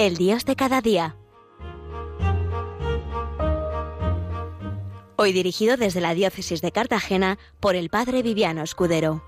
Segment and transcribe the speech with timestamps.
[0.00, 1.14] El Dios de cada día.
[5.16, 9.22] Hoy dirigido desde la diócesis de Cartagena por el Padre Viviano Escudero.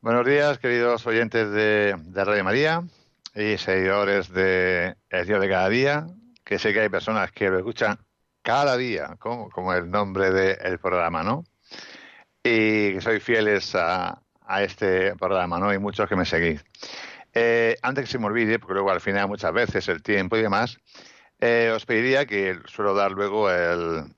[0.00, 2.82] Buenos días, queridos oyentes de, de Radio María
[3.32, 6.08] y seguidores de El Dios de cada día,
[6.42, 8.00] que sé que hay personas que lo escuchan
[8.50, 11.44] cada día, como, como el nombre del programa, ¿no?
[12.42, 15.72] Y que sois fieles a, a, este programa, ¿no?
[15.72, 16.64] Y muchos que me seguís.
[17.32, 20.42] Eh, antes que se me olvide, porque luego al final muchas veces el tiempo y
[20.42, 20.78] demás,
[21.38, 24.16] eh, os pediría que suelo dar luego el,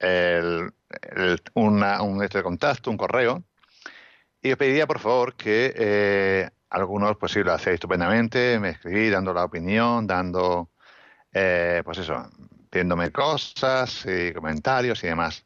[0.00, 3.44] el, el una, un este de contacto, un correo,
[4.42, 9.12] y os pediría, por favor, que eh, algunos, pues sí, lo hacéis estupendamente, me escribís
[9.12, 10.70] dando la opinión, dando,
[11.32, 12.28] eh, pues eso,
[12.70, 15.44] pidiéndome cosas y comentarios y demás.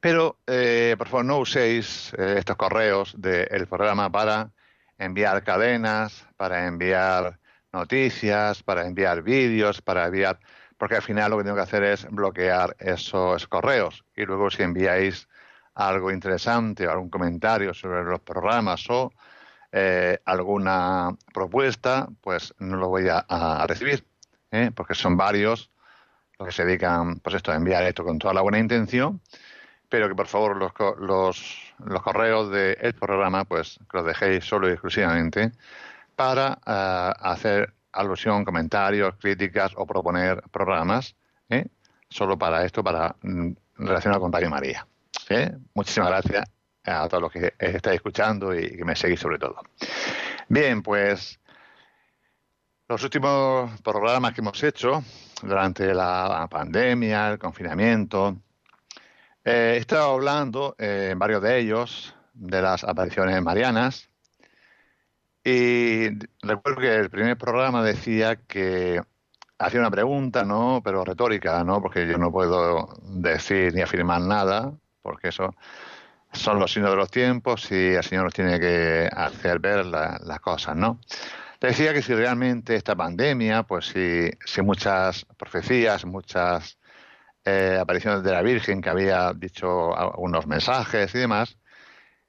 [0.00, 4.50] Pero, eh, por favor, no uséis eh, estos correos del programa para
[4.98, 7.38] enviar cadenas, para enviar
[7.72, 10.40] noticias, para enviar vídeos, para enviar...
[10.76, 14.04] Porque al final lo que tengo que hacer es bloquear esos correos.
[14.16, 15.28] Y luego si enviáis
[15.74, 19.12] algo interesante, algún comentario sobre los programas o
[19.70, 24.04] eh, alguna propuesta, pues no lo voy a, a recibir,
[24.50, 24.70] ¿eh?
[24.74, 25.70] porque son varios
[26.44, 29.20] que se dedican pues esto, a enviar esto con toda la buena intención,
[29.88, 34.68] pero que por favor los, los, los correos del programa pues que los dejéis solo
[34.68, 35.52] y exclusivamente
[36.16, 41.14] para uh, hacer alusión, comentarios, críticas o proponer programas,
[41.50, 41.66] ¿eh?
[42.08, 44.86] solo para esto, para mm, relacionar con Radio María.
[45.28, 45.52] ¿eh?
[45.74, 46.44] Muchísimas gracias
[46.84, 49.56] a todos los que estáis escuchando y que me seguís sobre todo.
[50.48, 51.38] Bien, pues
[52.92, 55.02] los últimos programas que hemos hecho
[55.42, 58.36] durante la pandemia, el confinamiento,
[59.42, 64.10] eh, he estado hablando eh, en varios de ellos de las apariciones marianas
[65.42, 66.10] y
[66.42, 69.00] recuerdo que el primer programa decía que
[69.58, 70.82] hacía una pregunta, ¿no?
[70.84, 71.80] Pero retórica, ¿no?
[71.80, 74.70] Porque yo no puedo decir ni afirmar nada,
[75.00, 75.54] porque eso
[76.30, 80.20] son los signos de los tiempos y el Señor nos tiene que hacer ver la,
[80.22, 80.98] las cosas, ¿no?
[81.62, 86.76] Decía que si realmente esta pandemia, pues si, muchas profecías, muchas
[87.44, 91.56] eh, apariciones de la Virgen que había dicho algunos mensajes y demás,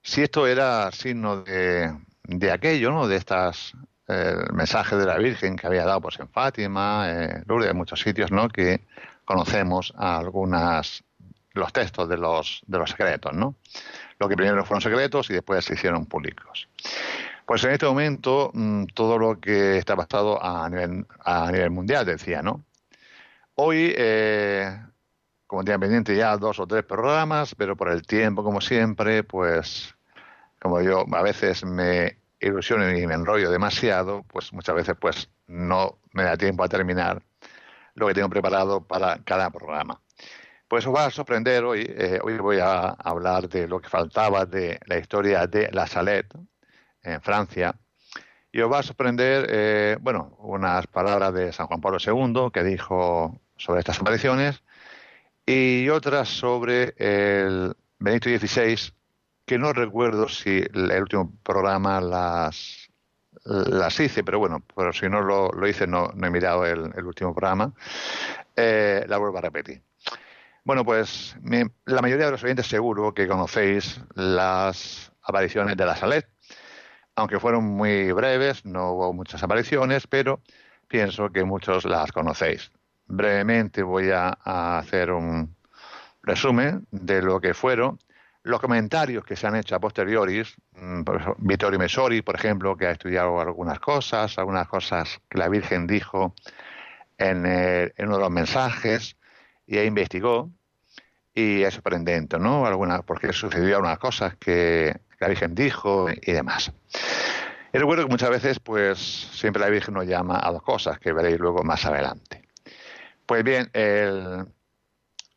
[0.04, 1.92] si esto era signo de,
[2.26, 3.08] de aquello, ¿no?
[3.08, 3.74] De estas
[4.08, 8.02] eh, mensajes de la Virgen que había dado pues en Fátima, eh, Lourdes, en muchos
[8.02, 8.50] sitios, ¿no?
[8.50, 8.82] Que
[9.26, 11.04] conocemos algunas
[11.54, 13.56] los textos de los, de los secretos, ¿no?
[14.20, 16.68] Lo que primero fueron secretos y después se hicieron públicos.
[17.46, 22.06] Pues en este momento mmm, todo lo que está basado a nivel, a nivel mundial,
[22.06, 22.64] decía, ¿no?
[23.56, 24.82] Hoy, eh,
[25.46, 29.96] como tenía pendiente ya dos o tres programas, pero por el tiempo, como siempre, pues
[30.60, 36.00] como yo a veces me ilusiono y me enrollo demasiado, pues muchas veces pues no
[36.14, 37.22] me da tiempo a terminar
[37.96, 40.02] lo que tengo preparado para cada programa.
[40.68, 41.86] Pues os va a sorprender hoy.
[41.88, 46.34] Eh, hoy voy a hablar de lo que faltaba de la historia de la Salette
[47.04, 47.76] en Francia.
[48.52, 52.64] Y os va a sorprender, eh, bueno, unas palabras de San Juan Pablo II que
[52.64, 54.64] dijo sobre estas apariciones
[55.46, 58.94] y otras sobre el Benito XVI,
[59.46, 62.90] que no recuerdo si el último programa las,
[63.44, 67.06] las hice, pero bueno, pero si no lo, lo hice, no, no, he mirado el,
[67.06, 67.74] último programa,
[68.56, 69.82] eh, la vuelvo a repetir.
[70.64, 71.36] Bueno, pues
[71.86, 76.26] la mayoría de los oyentes seguro que conocéis las apariciones de la Salet,
[77.16, 80.42] aunque fueron muy breves, no hubo muchas apariciones, pero
[80.88, 82.72] pienso que muchos las conocéis.
[83.06, 84.30] Brevemente voy a,
[84.80, 85.56] hacer un
[86.22, 88.00] resumen de lo que fueron
[88.44, 91.04] los comentarios que se han hecho a posteriores, mm,
[91.38, 96.34] Vittorio Mesori, por ejemplo, que ha estudiado algunas cosas, algunas cosas que la Virgen dijo
[97.18, 99.16] en, el, en uno de los mensajes,
[99.66, 100.50] y investigó,
[101.34, 102.64] y es sorprendente, ¿no?
[103.06, 106.72] Porque sucedió algunas cosas que la Virgen dijo y demás.
[107.72, 111.12] Y recuerdo que muchas veces, pues, siempre la Virgen nos llama a dos cosas que
[111.12, 112.44] veréis luego más adelante.
[113.26, 114.46] Pues bien, el,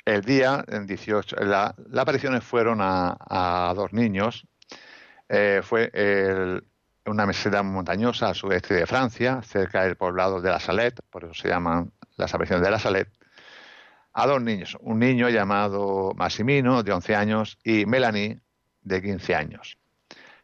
[0.04, 4.46] el día, en 18, la, las apariciones fueron a, a dos niños.
[5.28, 6.62] Eh, fue el,
[7.06, 11.34] una meseta montañosa al sudeste de Francia, cerca del poblado de la Salette, por eso
[11.34, 13.12] se llaman las apariciones de la Salette,
[14.12, 18.40] a dos niños, un niño llamado Massimino, de 11 años, y Melanie,
[18.86, 19.78] de 15 años.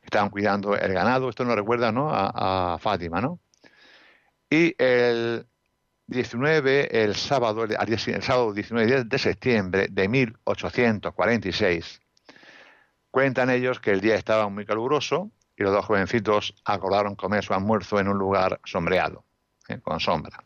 [0.03, 2.11] Estaban cuidando el ganado, esto nos recuerda ¿no?
[2.13, 3.39] a, Fátima, ¿no?
[4.51, 5.47] Y el,
[6.09, 12.01] 19, el sábado, el sábado 19 de septiembre de 1846,
[13.11, 17.55] cuentan ellos que el día estaba muy caluroso y los dos jovencitos acordaron comer su
[17.55, 19.25] almuerzo en un lugar sombreado,
[19.69, 19.79] ¿eh?
[19.81, 20.45] con sombra.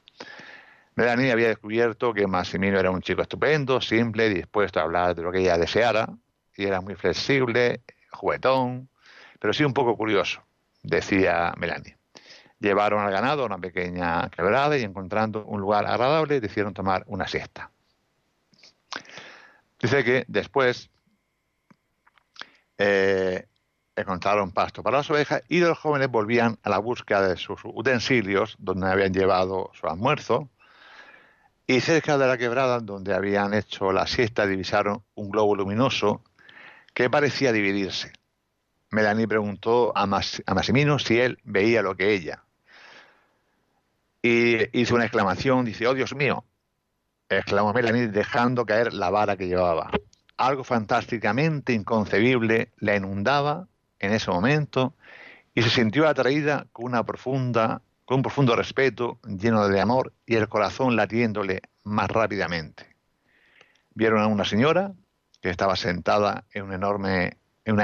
[0.94, 5.32] Melanie había descubierto que Massimino era un chico estupendo, simple, dispuesto a hablar de lo
[5.32, 6.08] que ella deseara,
[6.56, 8.88] y era muy flexible, juguetón,
[9.38, 10.42] pero sí un poco curioso,
[10.82, 11.96] decía Melanie.
[12.58, 17.28] Llevaron al ganado a una pequeña quebrada y encontrando un lugar agradable decidieron tomar una
[17.28, 17.70] siesta.
[19.78, 20.88] Dice que después
[22.78, 23.46] eh,
[23.94, 28.56] encontraron pasto para las ovejas y los jóvenes volvían a la búsqueda de sus utensilios
[28.58, 30.48] donde habían llevado su almuerzo
[31.66, 36.22] y cerca de la quebrada donde habían hecho la siesta divisaron un globo luminoso
[36.96, 38.10] que parecía dividirse.
[38.90, 42.42] Melanie preguntó a, Massimino si él veía lo que ella.
[44.22, 46.46] Y hizo una exclamación, dice, oh Dios mío,
[47.28, 49.90] exclamó Melanie dejando caer la vara que llevaba.
[50.38, 53.68] Algo fantásticamente inconcebible la inundaba
[53.98, 54.94] en ese momento
[55.54, 60.36] y se sintió atraída con una profunda, con un profundo respeto, lleno de amor y
[60.36, 62.96] el corazón latiéndole más rápidamente.
[63.92, 64.94] Vieron a una señora
[65.40, 66.74] que estaba sentada en, una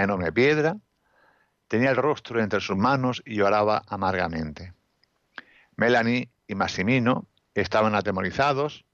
[0.03, 0.77] enorme piedra,
[1.69, 4.75] tenía el rostro entre sus manos y lloraba amargamente.
[5.77, 8.85] Melanie y Massimino estaban atemorizados,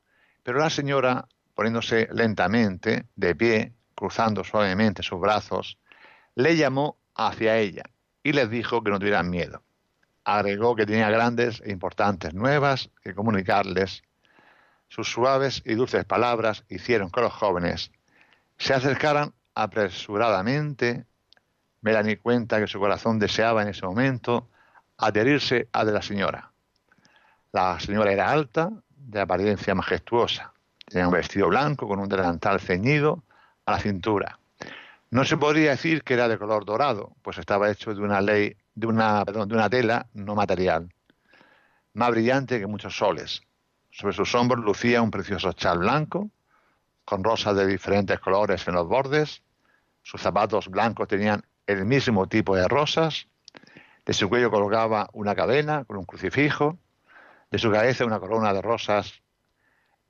[0.43, 5.79] pero la señora, poniéndose lentamente de pie, cruzando suavemente sus brazos,
[6.37, 7.83] le llamó hacia ella
[8.23, 9.63] y les dijo que no tuvieran miedo.
[10.25, 14.03] Agregó que tenía grandes e importantes nuevas que comunicarles.
[14.89, 17.91] Sus suaves y dulces palabras hicieron que los jóvenes
[18.59, 21.07] se acercaran apresuradamente.
[21.81, 24.49] Melanie cuenta que su corazón deseaba en ese momento
[24.97, 26.51] adherirse a de la señora.
[27.53, 30.53] La señora era alta, de apariencia majestuosa.
[30.85, 33.23] Tenía un vestido blanco con un delantal ceñido
[33.65, 34.39] a la cintura.
[35.11, 38.57] No se podría decir que era de color dorado, pues estaba hecho de una ley,
[38.75, 40.93] de una tela no material,
[41.95, 43.43] más brillante que muchos soles.
[43.91, 46.31] Sobre sus hombros lucía un precioso chal blanco,
[47.09, 49.43] con rosas de diferentes colores en los bordes.
[50.03, 53.29] Sus zapatos blancos tenían el mismo tipo de rosas.
[54.05, 56.79] De su cuello colgaba una cadena con un crucifijo.
[57.51, 59.23] De su cabeza una corona de rosas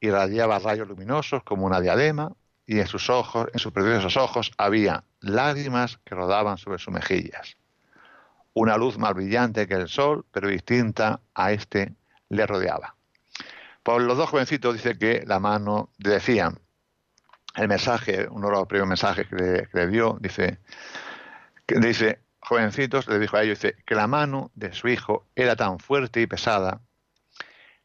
[0.01, 2.33] irradiaba rayos luminosos como una diadema
[2.67, 7.57] y en sus ojos, en sus preciosos ojos, había lágrimas que rodaban sobre sus mejillas.
[8.55, 11.95] Una luz más brillante que el sol, pero distinta a este,
[12.29, 12.97] le rodeaba.
[13.85, 16.59] Por los dos jovencitos dice que la mano decían
[17.59, 20.59] el mensaje, uno de los primeros mensajes que le, dio, dice,
[21.67, 25.57] que dice, jovencitos, le dijo a ellos, dice, que la mano de su hijo era
[25.57, 26.81] tan fuerte y pesada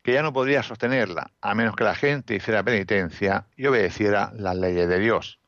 [0.04, 4.56] que ya no podría sostenerla, a menos que la gente hiciera penitencia y obedeciera las
[4.56, 5.40] leyes de Dios.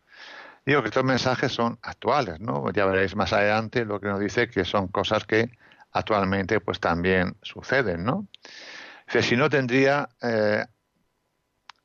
[0.66, 2.72] Digo que estos mensajes son actuales, ¿no?
[2.72, 5.52] Ya veréis más adelante lo que nos dice que son cosas que
[5.92, 8.28] actualmente pues también suceden, ¿no?
[9.06, 10.66] Dice, si no tendría, eh,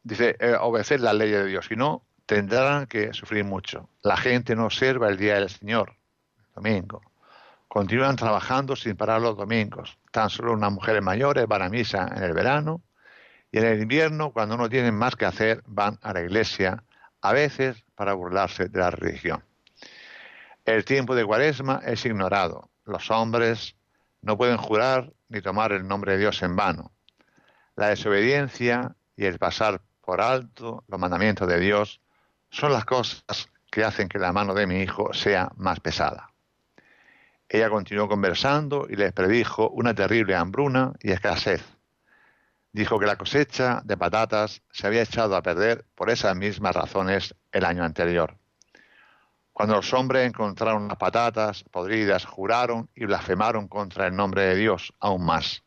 [0.03, 3.89] dice, eh, obedecer las leyes de Dios, si no, tendrán que sufrir mucho.
[4.03, 5.97] La gente no observa el día del Señor,
[6.55, 7.03] domingo.
[7.67, 9.99] Continúan trabajando sin parar los domingos.
[10.13, 12.83] Tan solo unas mujeres mayores van a misa en el verano
[13.51, 16.85] y en el invierno, cuando no tienen más que hacer, van a la iglesia,
[17.21, 19.43] a veces para burlarse de la religión.
[20.65, 22.71] El tiempo de cuaresma es ignorado.
[22.85, 23.75] Los hombres
[24.23, 26.93] no pueden jurar ni tomar el nombre de Dios en vano.
[27.75, 32.01] La desobediencia y el pasar por alto los mandamientos de Dios
[32.51, 36.31] son las cosas que hacen que la mano de mi hijo sea más pesada.
[37.49, 41.65] Ella continuó conversando y les predijo una terrible hambruna y escasez.
[42.73, 47.35] Dijo que la cosecha de patatas se había echado a perder por esas mismas razones
[47.51, 48.37] el año anterior.
[49.53, 54.95] Cuando los hombres encontraron las patatas podridas, juraron y blasfemaron contra el nombre de Dios
[55.01, 55.65] aún más.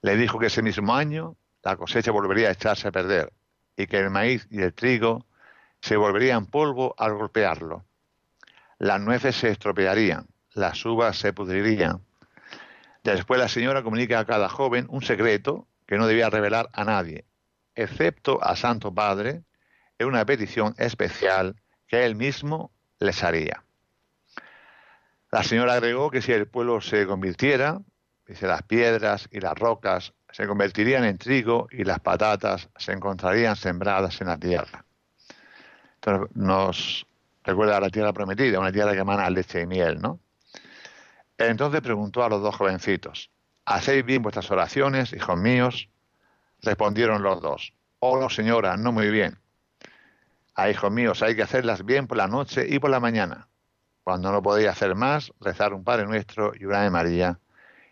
[0.00, 3.32] Le dijo que ese mismo año la cosecha volvería a echarse a perder
[3.76, 5.26] y que el maíz y el trigo
[5.82, 7.84] se volverían polvo al golpearlo.
[8.78, 12.04] Las nueces se estropearían las uvas se pudrirían.
[13.04, 17.24] Después la señora comunica a cada joven un secreto que no debía revelar a nadie,
[17.74, 19.42] excepto a Santo Padre,
[19.98, 23.64] en una petición especial que él mismo les haría.
[25.30, 27.80] La señora agregó que si el pueblo se convirtiera,
[28.26, 33.56] dice, las piedras y las rocas se convertirían en trigo y las patatas se encontrarían
[33.56, 34.84] sembradas en la tierra.
[36.34, 37.06] Nos
[37.44, 40.18] recuerda a la tierra prometida, una tierra que emana leche y miel, ¿no?
[41.38, 43.30] Entonces preguntó a los dos jovencitos,
[43.64, 45.88] ¿hacéis bien vuestras oraciones, hijos míos?
[46.60, 47.72] Respondieron los dos.
[47.98, 49.38] Oh, no, señora, no muy bien.
[50.54, 53.48] A hijos míos, hay que hacerlas bien por la noche y por la mañana.
[54.04, 57.38] Cuando no podéis hacer más, rezar un Padre Nuestro y una de María.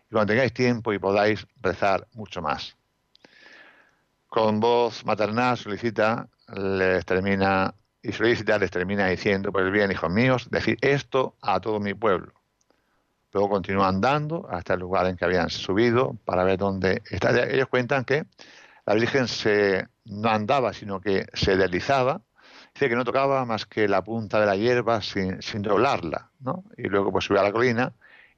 [0.08, 2.76] Y cuando tengáis tiempo y podáis rezar mucho más.
[4.26, 10.48] Con voz maternal solicita, les termina, y solicita les termina diciendo, pues bien, hijos míos,
[10.50, 12.32] decir esto a todo mi pueblo.
[13.32, 17.30] Luego continúa andando hasta el lugar en que habían subido para ver dónde está.
[17.44, 18.24] Ellos cuentan que
[18.86, 22.22] la Virgen se, no andaba, sino que se deslizaba.
[22.74, 26.64] Dice que no tocaba más que la punta de la hierba sin, sin doblarla, ¿no?
[26.76, 27.92] Y luego pues subió a la colina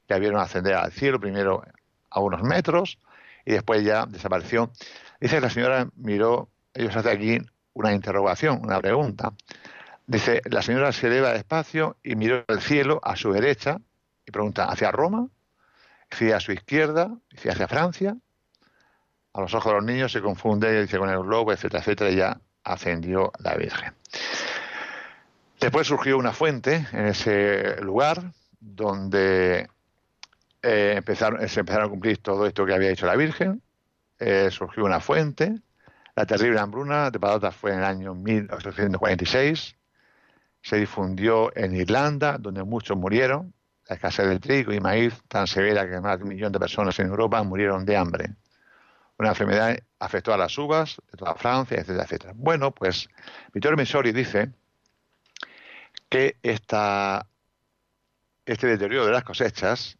[0.07, 1.63] y la vieron ascender al cielo, primero
[2.09, 2.99] a unos metros
[3.45, 4.71] y después ya desapareció.
[5.19, 7.39] Dice que la señora miró, ellos hacen aquí
[7.73, 9.33] una interrogación, una pregunta.
[10.05, 13.79] Dice, la señora se eleva despacio y miró el cielo a su derecha
[14.25, 15.27] y pregunta, ¿hacia Roma?
[16.11, 18.15] Dice, a su izquierda, hacia Francia,
[19.33, 22.15] a los ojos de los niños se confunde dice, con el globo, etcétera, etcétera, y
[22.17, 23.93] ya ascendió la Virgen.
[25.59, 29.67] Después surgió una fuente en ese lugar donde
[30.61, 33.61] eh, empezaron, se empezaron a cumplir todo esto que había hecho la Virgen.
[34.19, 35.55] Eh, surgió una fuente.
[36.15, 39.75] La terrible hambruna de patatas fue en el año 1846.
[40.61, 43.53] Se difundió en Irlanda, donde muchos murieron.
[43.87, 46.97] La escasez de trigo y maíz tan severa que más de un millón de personas
[46.99, 48.35] en Europa murieron de hambre.
[49.17, 52.33] Una enfermedad afectó a las uvas de toda Francia, etcétera, etcétera.
[52.35, 53.09] Bueno, pues
[53.51, 54.51] Vittorio Messori dice
[56.09, 57.27] que esta,
[58.45, 59.97] este deterioro de las cosechas,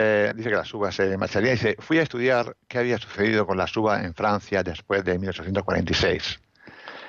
[0.00, 3.58] eh, dice que las uvas se marcharían, dice, fui a estudiar qué había sucedido con
[3.58, 6.40] las uvas en Francia después de 1846,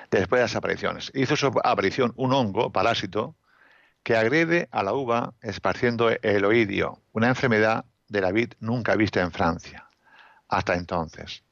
[0.10, 1.12] después de las apariciones.
[1.14, 3.36] Hizo su aparición un hongo, parásito,
[4.02, 9.22] que agrede a la uva esparciendo el oidio, una enfermedad de la vid nunca vista
[9.22, 9.86] en Francia
[10.50, 11.44] hasta entonces.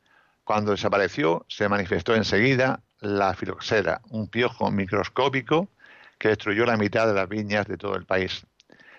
[0.43, 5.69] Cuando desapareció, se manifestó enseguida la filoxera, un piojo microscópico
[6.17, 8.45] que destruyó la mitad de las viñas de todo el país.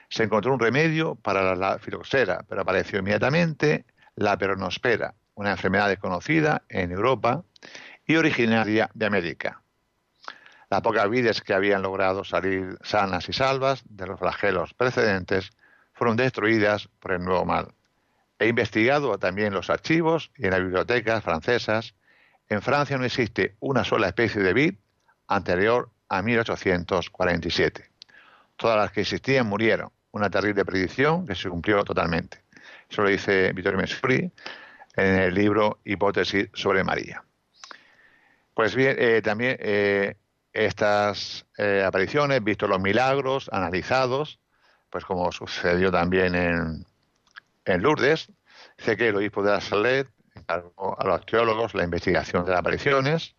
[0.09, 3.85] Se encontró un remedio para la filoxera, pero apareció inmediatamente
[4.15, 7.45] la peronospera, una enfermedad desconocida en Europa
[8.07, 9.63] y originaria de América.
[10.71, 15.51] Las pocas vides que habían logrado salir sanas y salvas de los flagelos precedentes
[15.95, 17.69] fueron destruidas por el nuevo mal.
[18.39, 21.95] He investigado también los archivos y en las bibliotecas francesas.
[22.49, 24.75] En Francia no existe una sola especie de vid
[25.27, 27.91] anterior a 1847.
[28.57, 29.91] Todas las que existían murieron.
[30.13, 32.43] Una terrible predicción que se cumplió totalmente.
[32.89, 34.31] Eso lo dice Vittorio Messuri
[34.97, 37.23] en el libro Hipótesis sobre María.
[38.55, 40.17] Pues bien, eh, también eh,
[40.53, 44.41] estas eh, apariciones, visto los milagros, analizados,
[44.91, 46.87] pues como sucedió también en,
[47.65, 48.33] en Lourdes.
[48.79, 52.61] Sé que el obispo de la Salet encargó a los arqueólogos la investigación de las
[52.61, 53.37] apariciones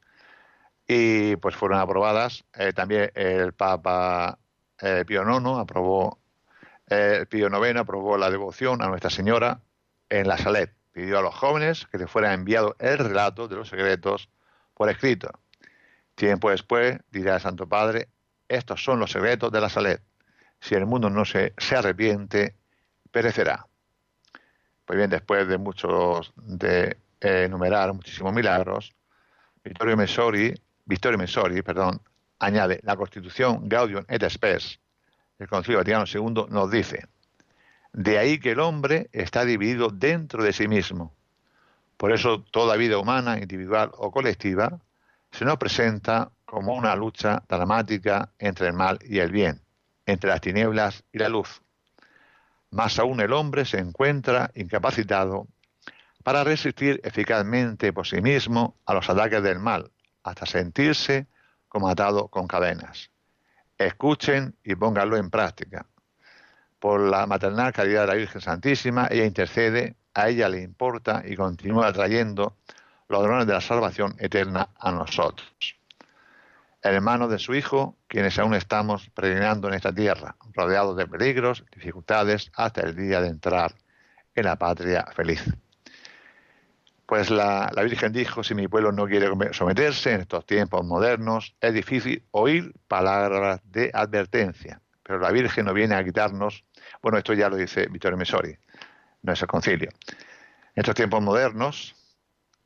[0.87, 2.43] y pues fueron aprobadas.
[2.53, 4.39] Eh, también el Papa
[4.81, 6.18] eh, Pío IX aprobó,
[6.89, 9.61] eh, Pío IX aprobó la devoción a Nuestra Señora
[10.09, 10.73] en la Salet.
[10.91, 14.29] Pidió a los jóvenes que le fuera enviado el relato de los secretos
[14.73, 15.29] por escrito.
[16.15, 18.09] Tiempo después dirá el Santo Padre,
[18.47, 20.01] estos son los secretos de la Salet.
[20.59, 22.55] Si el mundo no se, se arrepiente,
[23.11, 23.67] perecerá.
[24.85, 28.91] Pues bien, después de muchos, de eh, enumerar muchísimos milagros,
[29.63, 30.53] Vittorio Messori,
[30.85, 32.01] Vittorio Messori, perdón,
[32.39, 34.79] añade, la Constitución Gaudium et Spes,
[35.39, 37.07] el Concilio Vaticano II, nos dice,
[37.93, 41.13] de ahí que el hombre está dividido dentro de sí mismo.
[41.97, 44.79] Por eso toda vida humana, individual o colectiva,
[45.31, 49.61] se nos presenta como una lucha dramática entre el mal y el bien,
[50.05, 51.61] entre las tinieblas y la luz.
[52.71, 55.47] Más aún el hombre se encuentra incapacitado
[56.23, 59.91] para resistir eficazmente por sí mismo a los ataques del mal,
[60.23, 61.27] hasta sentirse
[61.67, 63.09] como atado con cadenas.
[63.79, 65.87] Escuchen y pónganlo en práctica.
[66.77, 71.35] Por la maternal caridad de la Virgen Santísima, ella intercede, a ella le importa y
[71.35, 72.57] continúa trayendo
[73.07, 75.79] los dones de la salvación eterna a nosotros
[76.81, 82.51] hermano de su Hijo, quienes aún estamos peregrinando en esta tierra, rodeados de peligros, dificultades,
[82.55, 83.73] hasta el día de entrar
[84.35, 85.43] en la patria feliz.
[87.09, 91.73] Pues la, Virgen dijo, si mi pueblo no quiere someterse en estos tiempos modernos, es
[91.73, 94.79] difícil oír palabras de advertencia.
[95.01, 96.65] Pero la Virgen no viene a quitarnos,
[97.01, 98.55] bueno, esto ya lo dice Vittorio Messori,
[99.23, 99.89] no es el concilio.
[100.75, 101.95] En estos tiempos modernos,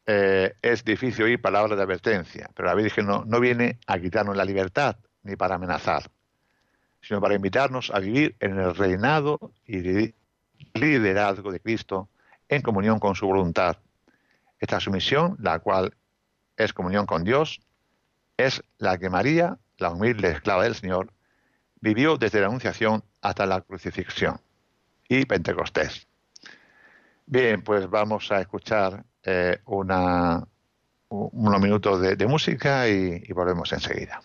[0.06, 4.36] eh, es difícil oír palabras de advertencia, pero la Virgen no, no viene a quitarnos
[4.36, 6.12] la libertad ni para amenazar,
[7.00, 10.14] sino para invitarnos a vivir en el reinado y
[10.74, 12.10] liderazgo de Cristo
[12.50, 13.78] en comunión con su voluntad,
[14.64, 15.94] Esta sumisión, la cual
[16.56, 17.60] es comunión con Dios,
[18.38, 21.12] es la que María, la humilde esclava del Señor,
[21.82, 24.40] vivió desde la Anunciación hasta la crucifixión
[25.10, 26.08] y Pentecostés.
[27.26, 30.48] Bien, pues vamos a escuchar eh, una,
[31.10, 34.22] unos minutos de, música y volvemos enseguida.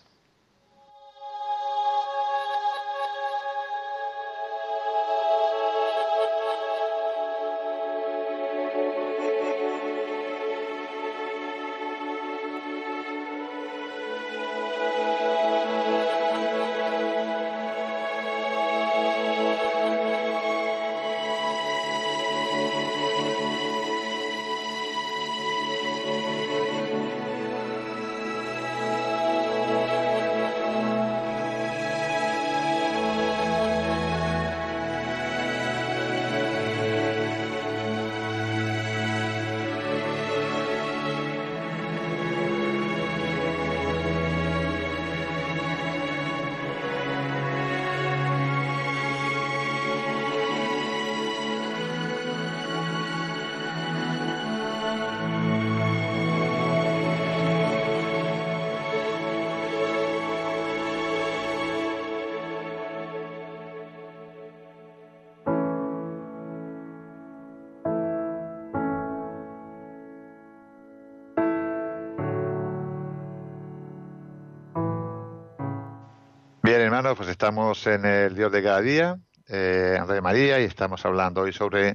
[76.99, 81.43] Hermanos, pues estamos en el Dios de cada día, eh, de María, y estamos hablando
[81.43, 81.91] hoy sobre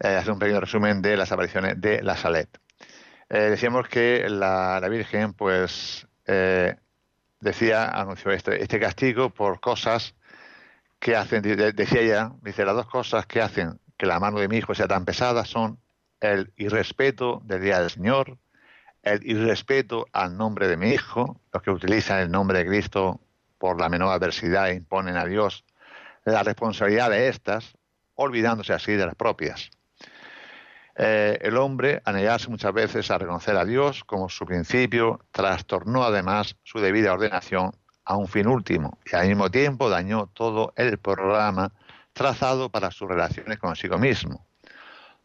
[0.00, 2.48] eh, hacer un pequeño resumen de las apariciones de la Salet.
[3.28, 6.74] Eh, decíamos que la, Virgen, pues, eh,
[7.38, 10.16] decía, anunció este, este castigo por cosas
[10.98, 14.56] que hacen, decía ella, dice, las dos cosas que hacen que la mano de mi
[14.56, 15.78] hijo sea tan pesada son
[16.18, 18.36] el irrespeto del día del Señor,
[19.04, 23.20] el irrespeto al nombre de mi hijo, los que utilizan el nombre de Cristo
[23.64, 25.64] por la menor adversidad imponen a Dios
[26.26, 27.72] la responsabilidad de estas,
[28.14, 29.70] olvidándose así de las propias.
[30.96, 36.04] Eh, el hombre, a negarse muchas veces a reconocer a Dios como su principio, trastornó
[36.04, 37.74] además su debida ordenación
[38.04, 41.72] a un fin último y al mismo tiempo dañó todo el programa
[42.12, 44.44] trazado para sus relaciones consigo mismo,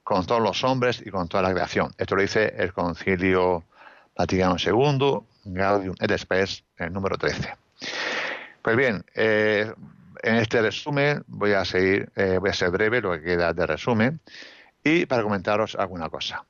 [0.02, 1.94] con todos los hombres y con toda la creación.
[1.98, 3.66] Esto lo dice el Concilio
[4.16, 7.58] Vaticano II, Gaudium et Spes, el número 13.
[8.62, 9.74] Pues bien, eh,
[10.22, 13.66] en este resumen voy a seguir, eh, voy a ser breve lo que queda de
[13.66, 14.20] resumen
[14.84, 16.46] y para comentaros alguna cosa.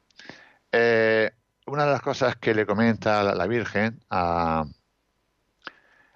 [0.71, 1.31] Eh,
[1.67, 4.65] una de las cosas que le comenta la, Virgen a,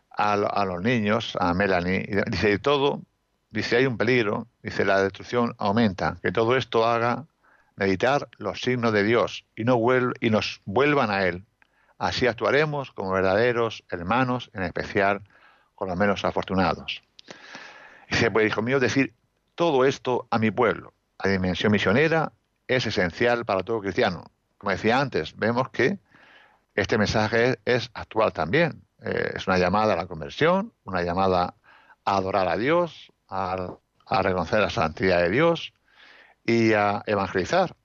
[0.10, 3.02] a, los niños, a Melanie, dice, de todo,
[3.52, 7.26] dice, hay un peligro, dice, la destrucción aumenta, que todo esto haga
[7.76, 9.80] meditar los signos de Dios y, no
[10.20, 11.44] y nos vuelvan a Él.
[12.00, 15.22] Así actuaremos como verdaderos hermanos, en especial
[15.76, 17.04] con los menos afortunados.
[18.10, 19.14] Dice, pues hijo mío, decir
[19.56, 22.34] todo esto a mi pueblo, a dimensión misionera,
[22.68, 24.26] es esencial para todo cristiano.
[24.58, 26.00] Como decía antes, vemos que
[26.76, 28.84] este mensaje es, actual también.
[29.04, 31.56] Eh, es una llamada a la conversión, una llamada
[32.06, 33.78] a adorar a Dios, a,
[34.22, 35.74] reconocer la santidad de Dios
[36.46, 37.76] y a evangelizar.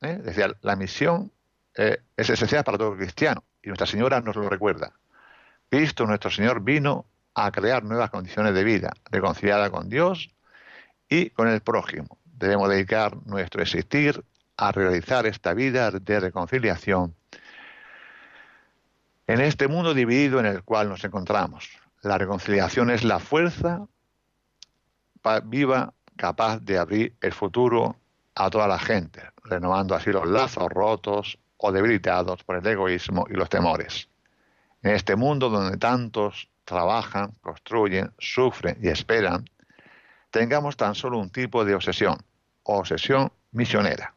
[0.00, 0.18] ¿eh?
[0.22, 1.32] Decía, la misión
[1.76, 4.92] eh, es esencial para todo cristiano y Nuestra Señora nos lo recuerda.
[5.68, 7.06] Cristo, nuestro Señor, vino
[7.38, 10.30] a crear nuevas condiciones de vida, reconciliada con Dios
[11.06, 12.18] y con el prójimo.
[12.24, 14.24] Debemos dedicar nuestro existir
[14.56, 17.14] a realizar esta vida de reconciliación
[19.26, 21.68] en este mundo dividido en el cual nos encontramos.
[22.00, 23.86] La reconciliación es la fuerza
[25.44, 27.96] viva capaz de abrir el futuro
[28.34, 33.34] a toda la gente, renovando así los lazos rotos o debilitados por el egoísmo y
[33.34, 34.08] los temores.
[34.82, 39.48] En este mundo donde tantos trabajan, construyen, sufren y esperan,
[40.30, 42.18] tengamos tan solo un tipo de obsesión,
[42.64, 44.14] obsesión misionera.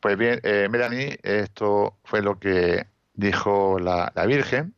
[0.00, 4.74] Pues bien, eh, Melanie, esto fue lo que dijo la, Virgen.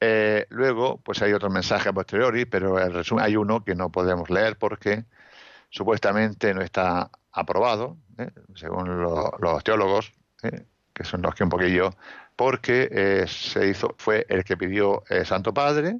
[0.00, 3.90] Eh, luego, pues hay otro mensaje a posteriori, pero en resumen hay uno que no
[3.90, 5.04] podemos leer porque
[5.68, 8.30] supuestamente no está aprobado, ¿eh?
[8.54, 10.12] según los teólogos,
[10.94, 11.90] que son los que un poquillo
[12.38, 15.98] porque eh, se hizo, fue el que pidió el Santo Padre,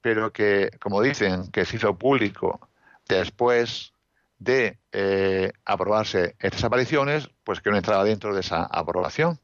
[0.00, 2.68] pero que, como dicen, que se hizo público
[3.08, 3.92] después
[4.38, 9.40] de eh, aprobarse estas apariciones, pues que no entraba dentro de esa aprobación.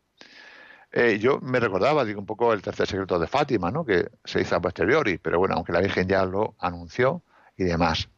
[0.93, 3.85] Eh, yo me recordaba, digo, un poco el tercer secreto de Fátima, ¿no?
[3.85, 7.23] que se hizo a posteriori, pero bueno, aunque la Virgen ya lo anunció
[7.57, 8.09] y demás.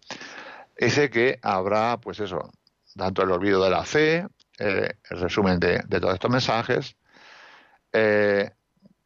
[0.78, 2.52] Dice que habrá, pues eso,
[2.94, 4.26] tanto el olvido de la fe,
[4.58, 6.94] eh, el resumen de, todos estos mensajes.
[7.92, 8.50] Eh,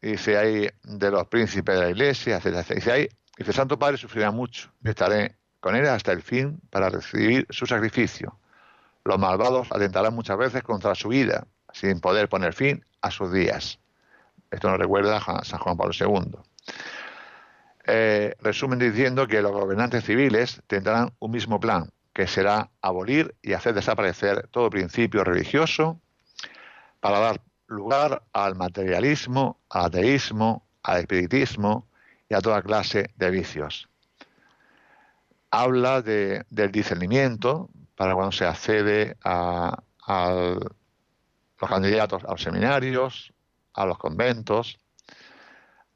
[0.00, 2.66] dice ahí de los príncipes de la iglesia, etc.
[2.74, 7.46] Dice ahí, dice Santo Padre sufrirá mucho, estaré con él hasta el fin para recibir
[7.50, 8.38] su sacrificio.
[9.04, 13.78] Los malvados atentarán muchas veces contra su vida, sin poder poner fin a sus días.
[14.50, 16.36] Esto nos recuerda a San Juan Pablo II.
[17.86, 23.52] Eh, resumen diciendo que los gobernantes civiles tendrán un mismo plan, que será abolir y
[23.52, 26.00] hacer desaparecer todo principio religioso
[27.00, 31.88] para dar lugar al materialismo, al ateísmo, al espiritismo
[32.28, 33.88] y a toda clase de vicios.
[35.50, 43.32] Habla de, del discernimiento para cuando se accede a, los candidatos a los seminarios,
[43.72, 44.78] a los conventos.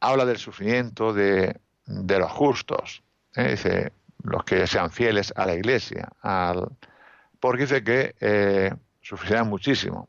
[0.00, 3.02] Habla del sufrimiento de, los justos.
[3.34, 3.50] ¿eh?
[3.50, 6.68] Dice, los que sean fieles a la iglesia, al,
[7.40, 10.08] porque dice que eh, sufrirán muchísimo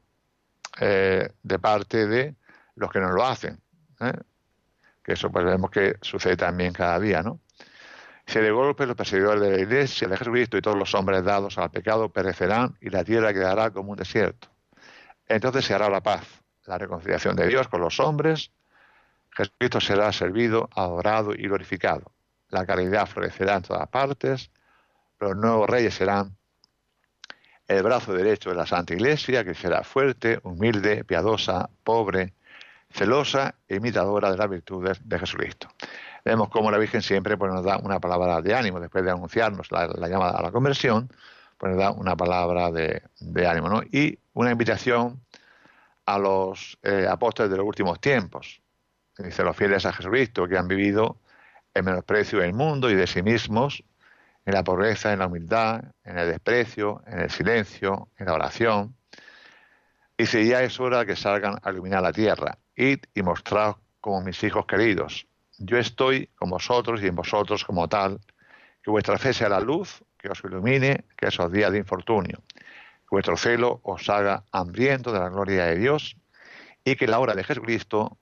[0.79, 2.35] eh, de parte de
[2.75, 3.59] los que no lo hacen.
[3.99, 4.13] ¿eh?
[5.03, 7.39] Que eso pues vemos que sucede también cada día, ¿no?
[8.25, 11.57] Si de golpe los perseguidores de la iglesia de Jesucristo y todos los hombres dados
[11.57, 14.49] al pecado perecerán y la tierra quedará como un desierto.
[15.27, 16.27] Entonces se hará la paz,
[16.65, 18.51] la reconciliación de Dios con los hombres.
[19.31, 22.11] Jesucristo será servido, adorado y glorificado
[22.49, 24.51] la caridad florecerá en todas partes,
[25.19, 26.37] los nuevos reyes serán
[27.69, 32.33] el brazo derecho de la Santa Iglesia, que será fuerte, humilde, piadosa, pobre,
[32.89, 35.69] celosa e imitadora de las virtudes de Jesucristo.
[36.25, 39.71] Vemos cómo la Virgen siempre pues, nos da una palabra de ánimo, después de anunciarnos
[39.71, 41.09] la, llamada a la conversión,
[41.59, 43.03] pues nos da una palabra de,
[43.47, 43.83] ánimo.
[43.91, 45.21] Y una invitación
[46.07, 48.63] a los eh, apóstoles de los últimos tiempos,
[49.15, 51.17] dice los fieles a Jesucristo, que han vivido
[51.75, 53.83] el menosprecio del mundo y de sí mismos,
[54.49, 58.95] en la pobreza, en la humildad, en el desprecio, en el silencio, en la oración.
[60.17, 64.21] Y si ya es hora que salgan a iluminar la tierra, id y mostraos como
[64.21, 65.27] mis hijos queridos.
[65.59, 68.19] Yo estoy con vosotros y en vosotros como tal,
[68.81, 73.11] que vuestra fe sea la luz que os ilumine que esos días de infortunio, que
[73.11, 76.17] vuestro celo os haga hambriento de la gloria de Dios
[76.83, 78.17] y que la hora de Jesucristo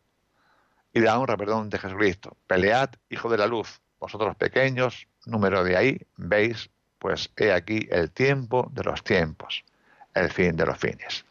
[0.92, 2.36] y la honra, perdón, de Jesucristo.
[2.48, 8.12] Pelead, hijo de la luz, vosotros pequeños, número de ahí, veis, pues he aquí el
[8.12, 9.64] tiempo de los tiempos,
[10.14, 11.26] el fin de los fines.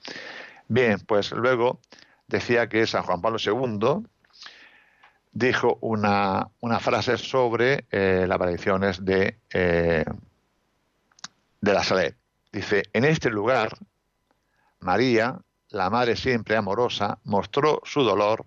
[0.69, 1.81] Bien, pues luego
[2.27, 4.07] decía que San Juan Pablo II
[5.33, 6.49] dijo una,
[6.81, 10.05] frase sobre eh, las apariciones de, eh,
[11.61, 12.17] de la Salet.
[12.53, 13.77] Dice, en este lugar,
[14.81, 18.47] María, la Madre siempre amorosa, mostró su dolor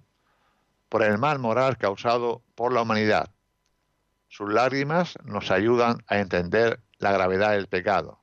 [0.89, 3.29] por el mal moral causado por la humanidad.
[4.29, 8.19] Sus lágrimas nos ayudan a entender la gravedad del pecado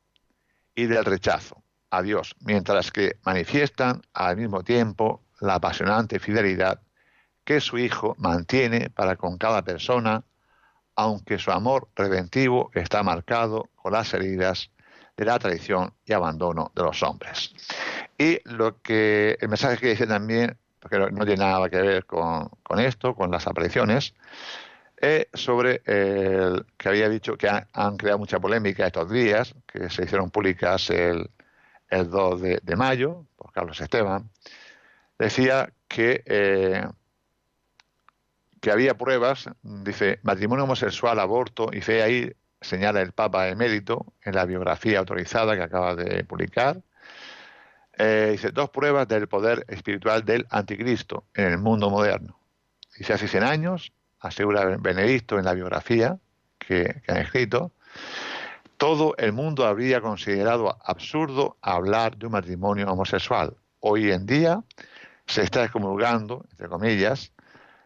[0.75, 6.81] y del rechazo a Dios, mientras que manifiestan al mismo tiempo la apasionante fidelidad
[7.45, 10.25] que su Hijo mantiene para con cada persona,
[10.95, 14.71] aunque su amor redentivo está marcado con las heridas
[15.17, 17.53] de la traición y abandono de los hombres.
[18.19, 22.49] Y lo que el mensaje que dice también que no tiene nada que ver con,
[22.79, 24.15] esto, con las apariciones,
[24.97, 30.05] es sobre el que había dicho que han, creado mucha polémica estos días, que se
[30.05, 31.31] hicieron públicas el,
[31.91, 34.31] el 2 de, mayo por Carlos Esteban,
[35.19, 36.87] decía que, eh,
[38.61, 44.35] que había pruebas, dice, matrimonio homosexual, aborto, y fe ahí señala el Papa emérito en
[44.35, 46.83] la biografía autorizada que acaba de publicar,
[47.99, 52.39] eh, dice, dos pruebas del poder espiritual del anticristo en el mundo moderno.
[52.99, 53.93] Dice, hace 100 años,
[54.27, 56.19] asegura Benedicto en la biografía
[56.59, 57.73] que, han escrito,
[58.77, 63.57] todo el mundo habría considerado absurdo hablar de un matrimonio homosexual.
[63.81, 64.63] Hoy en día
[65.27, 67.33] se está excomulgando, entre comillas,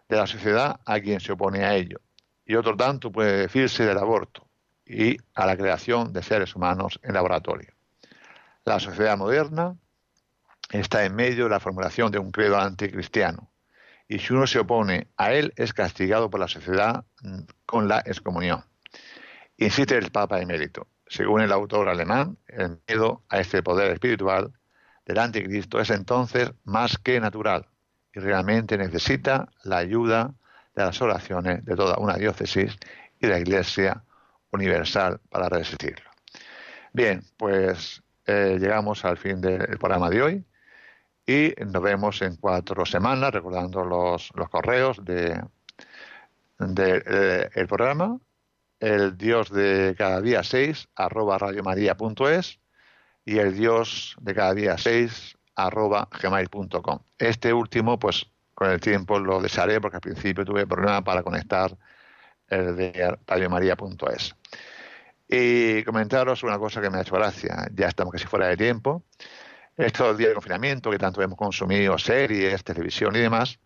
[0.09, 2.01] de la sociedad a quien se opone a ello.
[2.45, 4.47] Y otro tanto puede decirse del aborto
[4.85, 7.73] y a la creación de seres humanos en laboratorio.
[8.65, 9.77] La sociedad moderna
[10.71, 13.50] está en medio de la formulación de un credo anticristiano.
[14.11, 18.01] Y si uno se opone a él, es castigado por la sociedad mm, con la
[18.01, 18.65] excomunión.
[19.57, 20.89] Insiste el Papa emérito.
[21.07, 24.53] Según el autor alemán, el miedo a este poder espiritual
[25.07, 27.69] del anticristo es entonces más que natural
[28.13, 30.35] y realmente necesita la ayuda
[30.75, 32.77] de las oraciones de toda una diócesis
[33.21, 34.03] y de la Iglesia
[34.51, 36.11] universal para resistirlo.
[36.93, 40.45] Bien, pues eh, llegamos al fin del programa de hoy
[41.27, 45.41] y nos vemos en cuatro semanas recordando los, los correos de,
[46.59, 48.19] el programa
[48.81, 52.59] el Dios de cada día 6 arroba radiomaria.es
[53.25, 56.99] y el Dios de cada día 6 arroba gmail.com.
[57.19, 61.77] Este último, pues con el tiempo lo desharé porque al principio tuve problema para conectar
[62.49, 64.35] el de radiomaria.es.
[65.29, 67.69] Y comentaros una cosa que me ha hecho gracia.
[67.75, 69.05] Ya estamos casi fuera de tiempo.
[69.81, 73.59] Estos días de confinamiento que tanto hemos consumido, series, televisión y demás,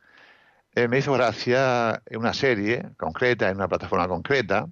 [0.77, 4.69] eh, me hizo gracia una serie concreta, en una plataforma concreta,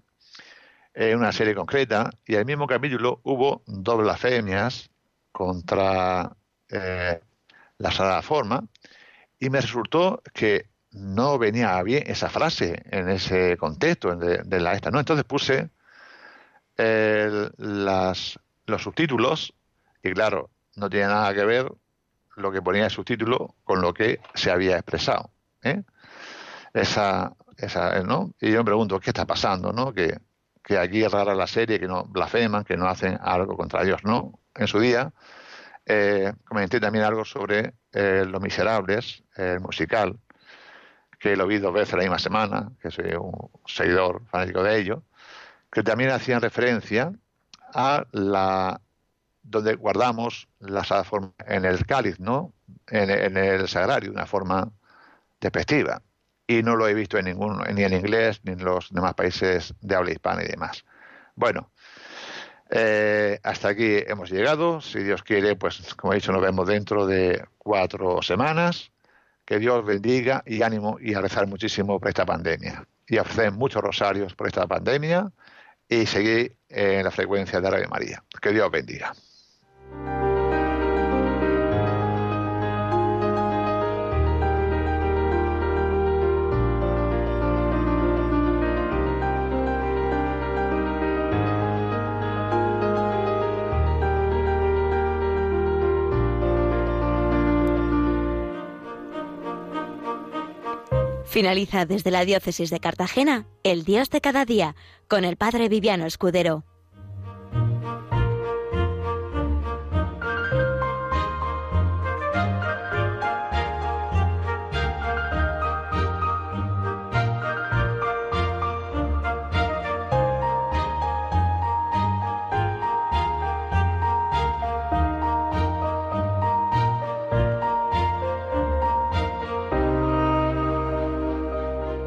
[0.94, 4.88] en una serie concreta, y en el mismo capítulo hubo dos blasfemias
[5.32, 6.30] contra
[6.68, 7.18] eh,
[7.78, 8.64] la Sagrada Forma,
[9.40, 14.92] y me resultó que no venía bien esa frase en ese contexto de, la esta,
[14.92, 15.00] ¿no?
[15.00, 15.70] Entonces puse
[16.76, 19.54] las, los subtítulos
[20.04, 21.72] y claro, no tiene nada que ver
[22.36, 25.30] lo que ponía el subtítulo con lo que se había expresado.
[25.62, 25.82] ¿eh?
[26.72, 28.32] Esa, esa, ¿no?
[28.40, 29.72] Y yo me pregunto, ¿qué está pasando?
[29.72, 29.92] ¿no?
[29.92, 30.18] Que,
[30.62, 34.02] que aquí es rara la serie, que no blasfeman, que no hacen algo contra Dios.
[34.04, 35.12] No, en su día
[35.84, 40.18] eh, comenté también algo sobre eh, Los Miserables, el musical,
[41.18, 45.02] que lo vi dos veces la misma semana, que soy un seguidor fanático de ello,
[45.70, 47.12] que también hacían referencia
[47.74, 48.80] a la
[49.42, 52.52] donde guardamos la forma en el cáliz, ¿no?
[52.88, 54.70] En, el sagrario, de una forma
[55.40, 56.02] despectiva.
[56.46, 59.74] Y no lo he visto en ningún, ni en inglés, ni en los demás países
[59.80, 60.84] de habla hispana y demás.
[61.34, 61.70] Bueno,
[62.70, 64.80] eh, hasta aquí hemos llegado.
[64.80, 68.90] Si Dios quiere, pues como he dicho, nos vemos dentro de cuatro semanas.
[69.44, 72.86] Que Dios bendiga y ánimo y a rezar muchísimo por esta pandemia.
[73.08, 75.30] Y a ofrecer muchos rosarios por esta pandemia
[75.88, 78.22] y seguir en la frecuencia de Radio María.
[78.40, 79.12] Que Dios bendiga.
[101.32, 104.76] Finaliza desde la diócesis de Cartagena, El Dios de cada día,
[105.08, 106.66] con el Padre Viviano Escudero.